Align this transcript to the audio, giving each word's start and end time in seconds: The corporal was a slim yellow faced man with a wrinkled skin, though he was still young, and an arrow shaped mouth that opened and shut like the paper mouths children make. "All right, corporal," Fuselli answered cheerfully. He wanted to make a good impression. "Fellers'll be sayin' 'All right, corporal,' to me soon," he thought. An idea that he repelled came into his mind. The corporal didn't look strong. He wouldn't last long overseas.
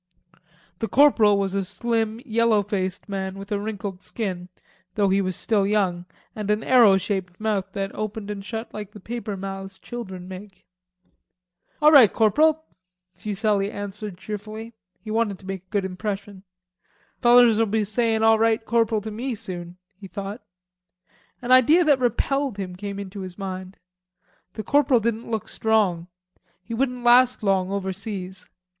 The 0.79 0.87
corporal 0.87 1.37
was 1.37 1.53
a 1.53 1.63
slim 1.63 2.21
yellow 2.25 2.63
faced 2.63 3.07
man 3.07 3.37
with 3.37 3.51
a 3.51 3.59
wrinkled 3.59 4.01
skin, 4.01 4.49
though 4.95 5.09
he 5.09 5.21
was 5.21 5.35
still 5.35 5.67
young, 5.67 6.07
and 6.35 6.49
an 6.49 6.63
arrow 6.63 6.97
shaped 6.97 7.39
mouth 7.39 7.65
that 7.73 7.93
opened 7.93 8.31
and 8.31 8.43
shut 8.43 8.73
like 8.73 8.93
the 8.93 8.99
paper 8.99 9.37
mouths 9.37 9.77
children 9.77 10.27
make. 10.27 10.65
"All 11.83 11.91
right, 11.91 12.11
corporal," 12.11 12.65
Fuselli 13.13 13.69
answered 13.69 14.17
cheerfully. 14.17 14.73
He 14.99 15.11
wanted 15.11 15.37
to 15.37 15.45
make 15.45 15.65
a 15.65 15.69
good 15.69 15.85
impression. 15.85 16.45
"Fellers'll 17.21 17.67
be 17.67 17.83
sayin' 17.83 18.23
'All 18.23 18.39
right, 18.39 18.65
corporal,' 18.65 19.01
to 19.01 19.11
me 19.11 19.35
soon," 19.35 19.77
he 19.95 20.07
thought. 20.07 20.41
An 21.43 21.51
idea 21.51 21.83
that 21.83 21.99
he 21.99 22.03
repelled 22.03 22.57
came 22.79 22.97
into 22.97 23.19
his 23.19 23.37
mind. 23.37 23.77
The 24.53 24.63
corporal 24.63 24.99
didn't 24.99 25.29
look 25.29 25.47
strong. 25.47 26.07
He 26.63 26.73
wouldn't 26.73 27.03
last 27.03 27.43
long 27.43 27.69
overseas. 27.69 28.49